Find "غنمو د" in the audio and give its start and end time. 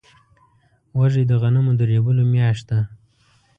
1.41-1.81